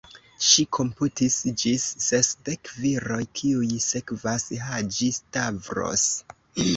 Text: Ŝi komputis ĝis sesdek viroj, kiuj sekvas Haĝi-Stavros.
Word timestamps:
Ŝi 0.43 0.63
komputis 0.75 1.35
ĝis 1.63 1.83
sesdek 2.05 2.71
viroj, 2.85 3.19
kiuj 3.41 3.67
sekvas 3.89 4.47
Haĝi-Stavros. 4.71 6.07